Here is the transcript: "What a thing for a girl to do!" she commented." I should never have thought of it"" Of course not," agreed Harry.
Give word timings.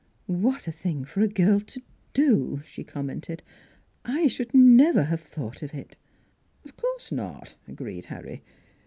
"What 0.25 0.67
a 0.67 0.71
thing 0.71 1.05
for 1.05 1.21
a 1.21 1.27
girl 1.27 1.59
to 1.59 1.81
do!" 2.15 2.63
she 2.65 2.83
commented." 2.83 3.43
I 4.19 4.25
should 4.29 4.51
never 4.51 5.03
have 5.03 5.21
thought 5.21 5.61
of 5.61 5.75
it"" 5.75 5.95
Of 6.65 6.75
course 6.75 7.11
not," 7.11 7.53
agreed 7.67 8.05
Harry. 8.05 8.41